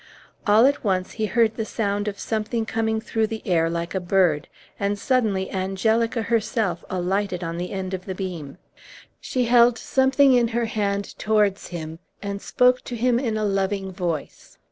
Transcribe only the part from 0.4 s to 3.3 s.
All at once he heard the sound of something coming through